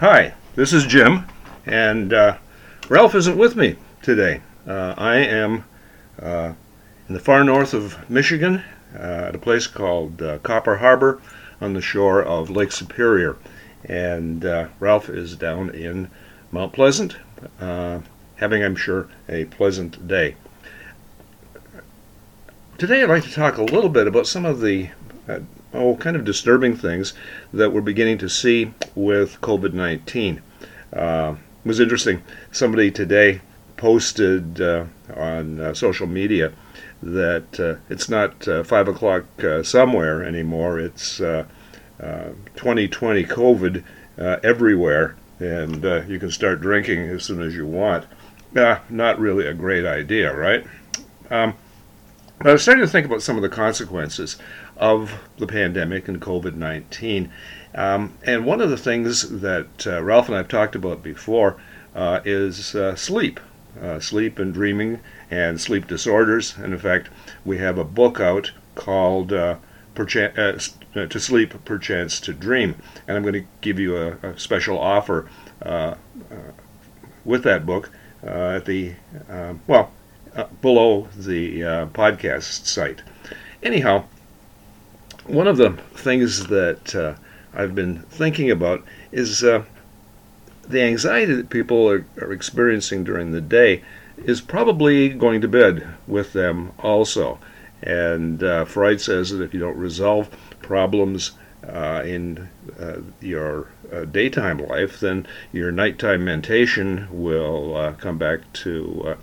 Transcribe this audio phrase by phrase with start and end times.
[0.00, 1.24] Hi, this is Jim,
[1.66, 2.36] and uh,
[2.88, 4.42] Ralph isn't with me today.
[4.64, 5.64] Uh, I am
[6.22, 6.52] uh,
[7.08, 8.62] in the far north of Michigan
[8.94, 11.20] uh, at a place called uh, Copper Harbor
[11.60, 13.38] on the shore of Lake Superior,
[13.86, 16.08] and uh, Ralph is down in
[16.52, 17.16] Mount Pleasant,
[17.58, 20.36] having, I'm sure, a pleasant day.
[22.78, 24.90] Today, I'd like to talk a little bit about some of the
[25.72, 27.14] oh, kind of disturbing things
[27.52, 30.42] that we're beginning to see with COVID 19.
[30.92, 32.22] Uh, it was interesting.
[32.50, 33.40] Somebody today
[33.76, 36.52] posted uh, on uh, social media
[37.02, 39.24] that uh, it's not uh, 5 o'clock
[39.62, 43.84] somewhere anymore, it's 2020 COVID
[44.18, 48.06] everywhere, and you can start drinking as soon as you want.
[48.52, 50.66] not really a great idea, right?
[51.30, 51.54] Um,
[52.40, 54.36] I was starting to think about some of the consequences
[54.78, 57.30] of the pandemic and COVID 19.
[57.74, 61.60] Um, and one of the things that uh, Ralph and I have talked about before
[61.94, 63.40] uh, is uh, sleep,
[63.80, 66.56] uh, sleep and dreaming and sleep disorders.
[66.56, 67.08] And in fact,
[67.44, 69.56] we have a book out called uh,
[69.96, 70.52] uh,
[70.94, 72.76] To Sleep, Perchance to Dream.
[73.06, 75.28] And I'm going to give you a, a special offer
[77.24, 77.90] with that book
[78.22, 78.94] at the,
[79.66, 79.90] well,
[80.62, 81.60] below the
[81.92, 83.02] podcast site.
[83.60, 84.04] Anyhow,
[85.28, 87.14] one of the things that uh,
[87.54, 89.64] I've been thinking about is uh,
[90.66, 93.82] the anxiety that people are, are, experiencing during the day
[94.16, 97.38] is probably going to bed with them also.
[97.82, 100.30] And uh, Freud says that if you don't resolve
[100.62, 101.32] problems
[101.66, 102.48] uh, in
[102.80, 109.16] uh, your uh, daytime life, then your nighttime mentation will come back to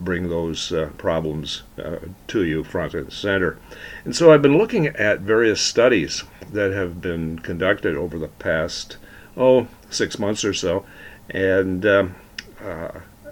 [0.00, 1.96] bring those uh, problems uh,
[2.28, 3.58] to you front and center.
[4.04, 8.98] And so I've been looking at various studies that have been conducted over the past,
[9.36, 10.84] oh, six months or so,
[11.30, 12.14] and um,
[12.62, 12.90] uh,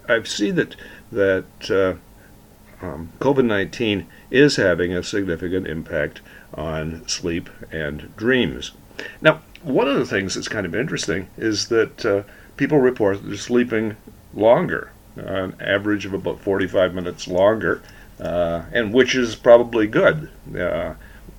[0.09, 0.75] I've seen that,
[1.11, 6.23] that uh, um, COVID 19 is having a significant impact
[6.55, 8.73] on sleep and dreams.
[9.21, 12.23] Now, one of the things that's kind of interesting is that uh,
[12.57, 13.97] people report that they're sleeping
[14.35, 17.83] longer an average of about 45 minutes longer,
[18.21, 20.31] uh, and which is probably good.
[20.57, 20.95] Uh,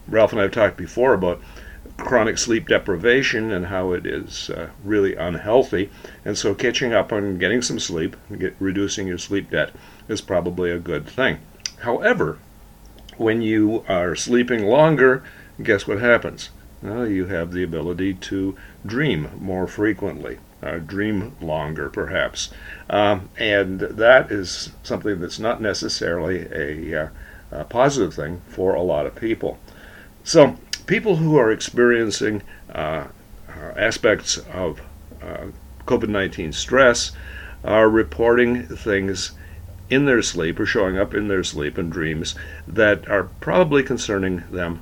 [0.07, 1.41] Ralph and I have talked before about
[1.97, 5.89] chronic sleep deprivation and how it is uh, really unhealthy,
[6.25, 9.71] and so catching up on getting some sleep, get, reducing your sleep debt,
[10.07, 11.39] is probably a good thing.
[11.79, 12.39] However,
[13.17, 15.23] when you are sleeping longer,
[15.61, 16.49] guess what happens?
[16.81, 22.49] Well, you have the ability to dream more frequently uh, dream longer, perhaps.
[22.89, 27.09] Um, and that is something that's not necessarily a, uh,
[27.51, 29.57] a, positive thing for a lot of people.
[30.23, 32.43] So, people who are experiencing
[32.73, 33.05] uh,
[33.75, 34.81] aspects of
[35.21, 35.47] uh,
[35.85, 37.11] COVID 19 stress
[37.63, 39.31] are reporting things
[39.89, 42.35] in their sleep or showing up in their sleep and dreams
[42.67, 44.81] that are probably concerning them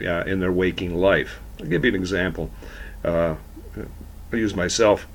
[0.00, 1.40] uh, in their waking life.
[1.60, 2.50] I'll give you an example.
[3.04, 3.36] Uh,
[4.32, 5.06] I use myself.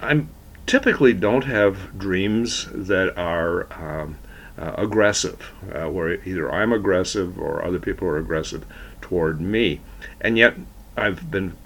[0.00, 0.24] I
[0.66, 4.18] typically don't have dreams that are um,
[4.58, 8.64] uh, aggressive, uh, where either I'm aggressive or other people are aggressive
[9.00, 9.80] toward me.
[10.20, 10.54] And yet,
[10.96, 11.56] I've been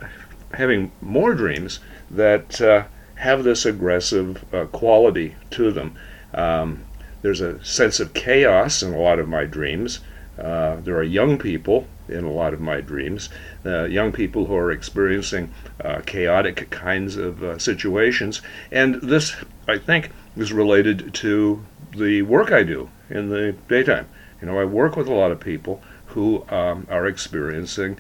[0.55, 1.81] having more dreams
[2.11, 2.84] that uh,
[3.17, 5.97] have this aggressive uh, quality to them.
[6.33, 6.84] Um,
[7.22, 10.00] there's a sense of chaos in a lot of my dreams.
[10.38, 13.28] Uh, there are young people in a lot of my dreams,
[13.64, 15.52] uh, young people who are experiencing
[15.84, 18.41] uh, chaotic kinds of uh, situations.
[18.70, 19.36] And this,
[19.66, 21.64] I think, is related to
[21.96, 24.08] the work I do in the daytime.
[24.41, 27.98] You know, I work with a lot of people who um, are experiencing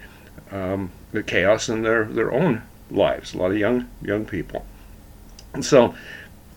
[0.50, 4.64] um, the chaos in their, their own lives, a lot of young young people.
[5.52, 5.94] And so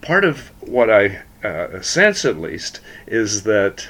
[0.01, 3.88] part of what I uh, sense, at least, is that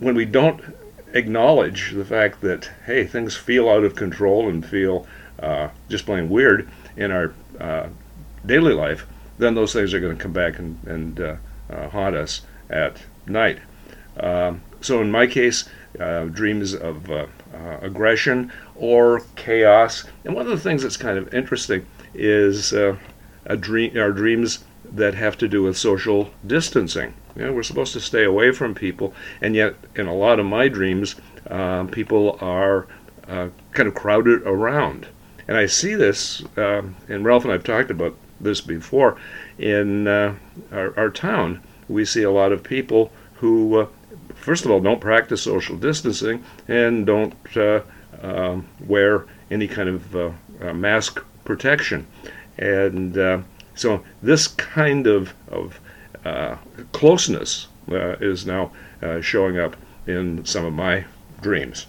[0.00, 0.62] when we don't
[1.12, 5.06] acknowledge the fact that hey things feel out of control and feel
[5.40, 7.88] uh, just plain weird in our uh,
[8.46, 9.06] daily life
[9.40, 11.36] then those things are going to come back and, and uh,
[11.70, 13.58] uh, haunt us at night.
[14.18, 15.68] Um, so in my case
[15.98, 17.26] uh, dreams of uh,
[17.80, 20.04] aggression or chaos.
[20.24, 25.14] And one of the things that's kind of interesting is a dream our dreams that
[25.14, 29.14] have to do with social distancing you know, we're supposed to stay away from people,
[29.40, 31.16] and yet in a lot of my dreams,
[31.48, 32.86] uh, people are
[33.28, 35.06] uh, kind of crowded around.
[35.46, 39.16] And I see this, uh, and Ralph and I've talked about this before,
[39.58, 40.34] in uh,
[40.72, 41.62] our, our, town.
[41.88, 43.86] We see a lot of people who, uh,
[44.34, 47.80] first of all, don't practice social distancing and don't uh,
[48.22, 50.34] um, wear any kind of
[50.74, 52.06] mask protection.
[52.58, 53.44] And
[53.80, 55.80] so this kind of, of
[56.24, 56.56] uh,
[56.92, 59.74] closeness uh, is now uh, showing up
[60.06, 61.06] in some of my
[61.40, 61.86] dreams.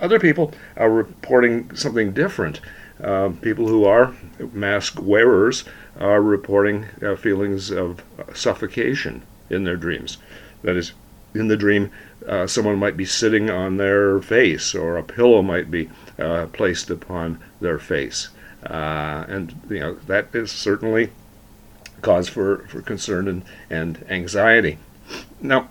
[0.00, 2.60] Other people are reporting something different.
[3.02, 4.14] Uh, people who are
[4.52, 5.64] mask wearers
[5.98, 8.02] are reporting uh, feelings of
[8.34, 10.16] suffocation in their dreams.
[10.62, 10.92] That is,
[11.34, 11.90] in the dream,
[12.26, 16.88] uh, someone might be sitting on their face, or a pillow might be uh, placed
[16.88, 18.28] upon their face,
[18.64, 21.10] uh, and you know that is certainly
[22.02, 24.78] cause for, for concern and, and anxiety.
[25.40, 25.68] Now,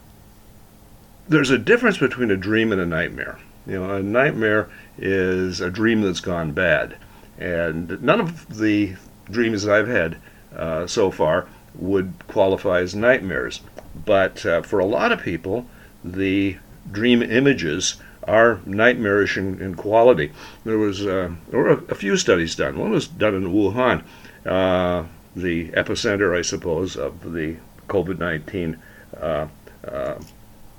[1.28, 3.40] there's a difference between a dream and a nightmare.
[3.68, 6.98] You know, a nightmare is a dream that's gone bad,
[7.38, 8.96] and none of the
[9.30, 10.18] dreams that I've had
[10.56, 13.62] uh, so far would qualify as nightmares.
[14.06, 15.68] But uh, for a lot of people,
[16.04, 16.58] the
[16.92, 17.98] dream images
[18.30, 20.32] are nightmarish in, in quality.
[20.64, 22.78] There was uh, there were a, a, few studies done.
[22.78, 24.04] One was done in Wuhan,
[24.46, 25.06] uh,
[25.36, 28.78] the epicenter, I suppose, of the COVID-19
[29.20, 29.48] uh,
[29.88, 30.22] uh,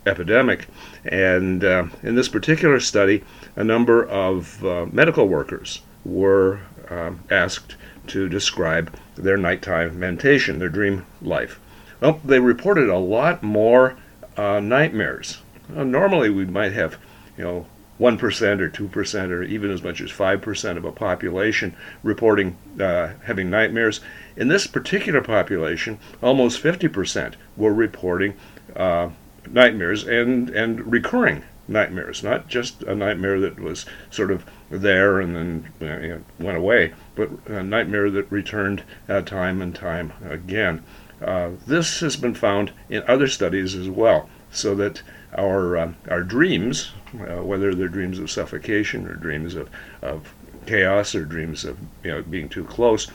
[0.07, 0.69] epidemic.
[1.05, 3.25] And uh, in this particular study,
[3.57, 4.63] a number of
[4.93, 7.77] medical workers were um, asked
[8.09, 11.61] to describe their nighttime mentation, their dream life.
[12.01, 13.97] Well, they reported a lot more
[14.37, 15.43] uh, nightmares.
[15.69, 16.97] normally, we might have,
[17.41, 17.67] you know,
[17.99, 23.49] 1% or 2% or even as much as 5% of a population reporting uh, having
[23.49, 24.01] nightmares.
[24.37, 28.35] In this particular population, almost 50% were reporting
[28.77, 29.09] uh,
[29.51, 35.35] nightmares and, and recurring nightmares, not just a nightmare that was sort of there and
[35.35, 40.83] then you know, went away, but a nightmare that returned uh, time and time again.
[41.23, 45.03] Uh, this has been found in other studies as well, so that
[45.37, 49.69] our uh, our dreams, uh, whether they're dreams of suffocation or dreams of,
[50.03, 50.35] of
[50.67, 53.09] chaos or dreams of you know being too close,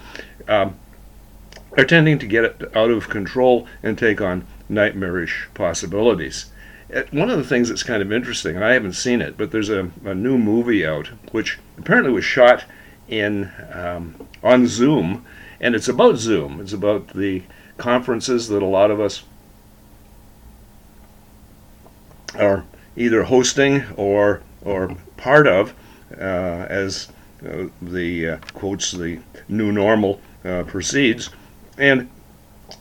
[0.48, 0.76] um,
[1.78, 6.48] are tending to get out of control and take on nightmarish possibilities.
[6.94, 9.52] Uh, one of the things that's kind of interesting, and I haven't seen it, but
[9.52, 12.66] there's a, a new movie out which apparently was shot
[13.08, 15.26] in um, on Zoom,
[15.60, 16.60] and it's about Zoom.
[16.62, 17.44] It's about the
[17.78, 19.24] conferences that a lot of us
[22.40, 22.66] are
[22.96, 25.74] either hosting or or part of
[26.18, 27.10] uh, as
[27.46, 30.20] uh, the uh, quotes the new normal
[30.68, 31.30] proceeds.
[31.78, 32.10] And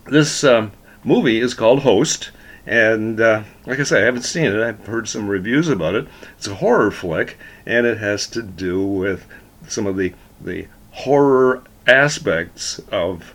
[0.04, 0.72] this um,
[1.02, 2.30] movie is called host
[2.66, 4.60] and uh, like i say i haven't seen it.
[4.60, 6.06] I've heard some reviews about it.
[6.36, 9.26] It's a horror flick and it has to do with
[9.68, 13.34] some of the the horror aspects of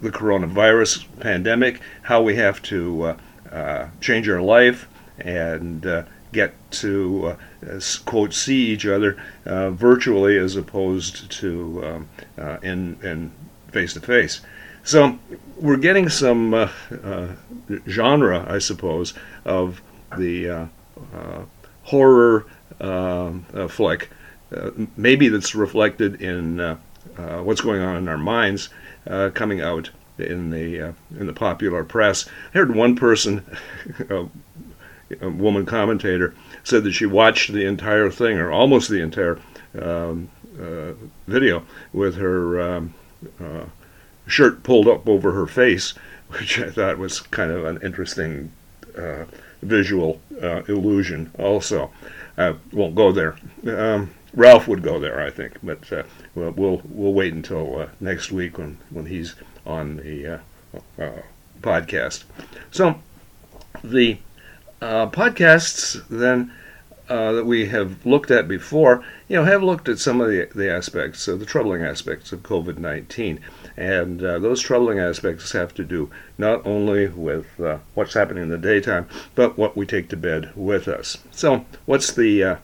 [0.00, 3.16] the coronavirus pandemic, how we have to uh,
[3.52, 4.88] uh, change our life
[5.20, 6.02] and uh,
[6.32, 7.36] get to
[7.66, 12.08] uh, quote see each other uh, virtually as opposed to um,
[12.38, 13.32] uh, in in
[13.68, 14.40] face to face.
[14.82, 15.18] So
[15.56, 16.70] we're getting some
[17.86, 19.12] genre, I suppose,
[19.44, 19.82] of
[20.16, 20.68] the
[21.82, 22.46] horror
[22.80, 24.10] um, flick.
[24.96, 26.78] maybe that's reflected in
[27.16, 28.70] what's going on in our minds
[29.06, 32.28] uh, coming out in the uh, in the popular press.
[32.54, 33.44] I heard one person,
[34.08, 34.26] a,
[35.20, 36.34] woman commentator,
[36.64, 39.38] said that she watched the entire thing or almost the entire
[39.80, 40.30] um,
[40.60, 40.92] uh,
[41.26, 42.94] video with her um,
[43.40, 43.64] uh,
[44.26, 45.94] shirt pulled up over her face,
[46.28, 48.52] which I thought was kind of an interesting
[48.96, 49.24] uh,
[49.62, 51.30] visual uh, illusion.
[51.38, 51.90] Also,
[52.38, 53.36] I won't go there.
[53.66, 57.88] Um, Ralph would go there, I think, but uh, we'll, we'll, we'll wait until uh,
[57.98, 59.34] next week when when he's
[59.66, 60.40] on the
[61.62, 62.24] podcast.
[62.70, 63.00] So
[63.82, 64.18] the
[64.80, 66.52] uh, podcasts then
[67.10, 70.48] uh, that we have looked at before, you know, have looked at some of the,
[70.54, 73.40] the aspects, the troubling aspects of COVID 19.
[73.76, 78.48] And uh, those troubling aspects have to do not only with uh, what's happening in
[78.48, 81.18] the daytime, but what we take to bed with us.
[81.32, 82.56] So, what's the uh,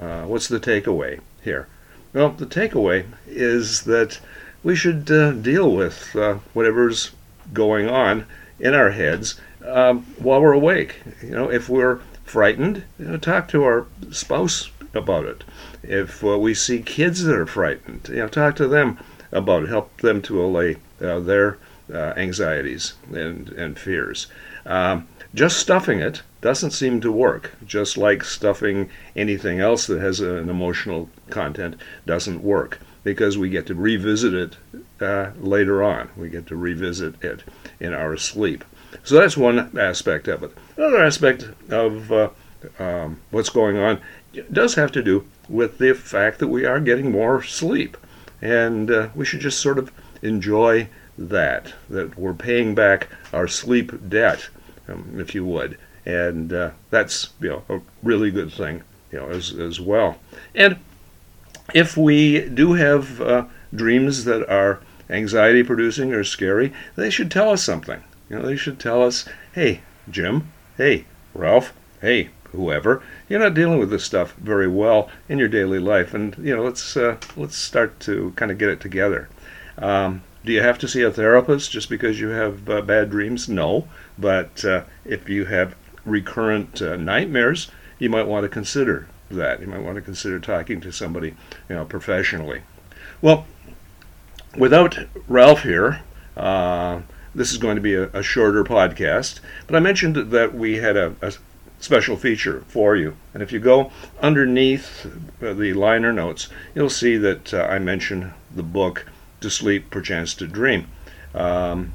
[0.00, 1.66] uh, what's the takeaway here?
[2.12, 4.20] Well, the takeaway is that
[4.62, 7.12] we should uh, deal with uh, whatever's
[7.52, 8.26] going on
[8.60, 10.96] in our heads um, while we're awake.
[11.22, 15.44] You know, if we're frightened, you know, talk to our spouse about it.
[15.82, 18.98] If uh, we see kids that are frightened, you know, talk to them
[19.32, 19.68] about it.
[19.68, 21.58] Help them to allay uh, their
[21.92, 24.26] uh, anxieties and and fears.
[24.66, 27.52] Um, just stuffing it doesn't seem to work.
[27.66, 33.66] Just like stuffing anything else that has an emotional content doesn't work because we get
[33.66, 34.56] to revisit it
[35.00, 36.10] uh, later on.
[36.16, 37.44] We get to revisit it
[37.80, 38.64] in our sleep.
[39.04, 40.52] So that's one aspect of it.
[40.76, 42.30] Another aspect of uh,
[42.78, 44.00] um, what's going on
[44.52, 47.96] does have to do with the fact that we are getting more sleep.
[48.40, 49.90] and uh, we should just sort of
[50.22, 54.48] enjoy that, that we're paying back our sleep debt,
[54.88, 55.76] um, if you would.
[56.06, 60.18] And uh, that's you know a really good thing, you know, as, as well.
[60.54, 60.78] And
[61.74, 64.80] if we do have uh, dreams that are
[65.10, 68.02] anxiety producing or scary, they should tell us something.
[68.28, 69.80] You know, they should tell us, hey,
[70.10, 75.48] Jim, hey, Ralph, hey, whoever, you're not dealing with this stuff very well in your
[75.48, 79.28] daily life, and you know, let's uh, let's start to kind of get it together.
[79.76, 83.48] Um, do you have to see a therapist just because you have uh, bad dreams?
[83.48, 89.60] No, but uh, if you have recurrent uh, nightmares, you might want to consider that.
[89.60, 91.34] You might want to consider talking to somebody,
[91.68, 92.62] you know, professionally.
[93.20, 93.46] Well,
[94.56, 96.02] without Ralph here,
[96.36, 97.00] uh,
[97.38, 100.96] this is going to be a, a, shorter podcast, but I mentioned that we had
[100.96, 101.32] a, a,
[101.80, 103.16] special feature for you.
[103.32, 105.06] And if you go underneath
[105.40, 109.06] the liner notes, you'll see that uh, I mentioned the book
[109.42, 110.88] To Sleep, Perchance to Dream.
[111.34, 111.92] Um,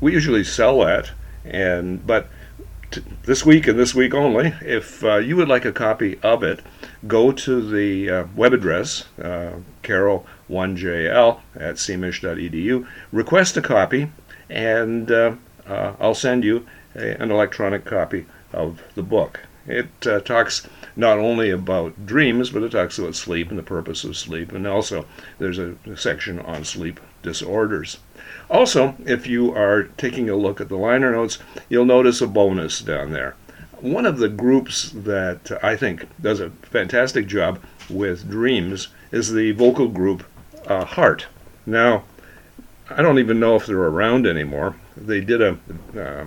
[0.00, 1.10] we usually sell that,
[1.44, 2.28] and but
[2.90, 6.42] t- this week and this week only, if uh, you would like a copy of
[6.42, 6.60] it,
[7.06, 14.10] go to the uh, web address, uh, carol1jl at cmich.edu, request a copy,
[14.48, 15.34] and uh,
[15.66, 19.40] uh, I'll send you a, an electronic copy of the book.
[19.66, 24.04] It uh, talks not only about dreams, but it talks about sleep and the purpose
[24.04, 25.06] of sleep, and also
[25.38, 27.98] there's a, a section on sleep disorders.
[28.48, 31.38] Also, if you are taking a look at the liner notes,
[31.68, 33.34] you'll notice a bonus down there.
[33.80, 37.60] One of the groups that I think does a fantastic job
[37.90, 40.24] with dreams is the vocal group
[40.66, 41.26] uh, Heart.
[41.66, 42.04] Now,
[42.88, 44.76] I don't even know if they're around anymore.
[44.96, 45.58] They did a,
[45.96, 46.26] uh,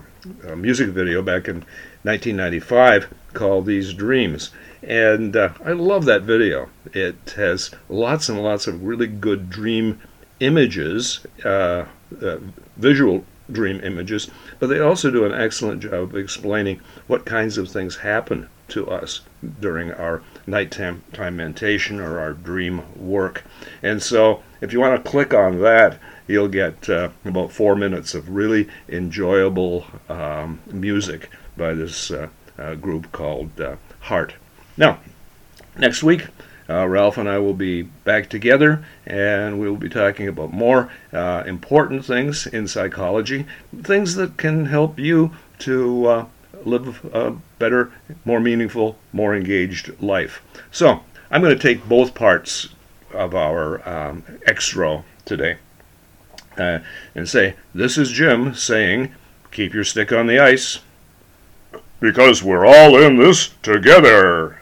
[0.51, 1.65] a music video back in
[2.03, 4.51] 1995 called These Dreams.
[4.83, 6.69] And uh, I love that video.
[6.93, 10.01] It has lots and lots of really good dream
[10.39, 11.85] images, uh,
[12.21, 12.37] uh,
[12.77, 17.69] visual dream images, but they also do an excellent job of explaining what kinds of
[17.69, 19.21] things happen to us
[19.59, 21.03] during our nighttime
[21.35, 23.43] mentation or our dream work.
[23.81, 28.13] And so, if you want to click on that, you'll get uh, about four minutes
[28.13, 32.27] of really enjoyable um, music by this uh,
[32.57, 34.35] uh, group called uh, Heart.
[34.77, 34.99] Now,
[35.77, 36.27] next week,
[36.69, 41.43] uh, Ralph and I will be back together and we'll be talking about more uh,
[41.47, 43.45] important things in psychology,
[43.81, 46.27] things that can help you to
[46.65, 47.91] live a better,
[48.25, 50.41] more meaningful, more engaged life.
[50.71, 51.01] So,
[51.31, 52.69] I'm going to take both parts
[53.13, 55.57] of our um, extra today
[56.57, 56.79] uh,
[57.15, 59.13] and say, This is Jim saying,
[59.51, 60.79] Keep your stick on the ice.
[61.99, 64.58] Because we're all in this together.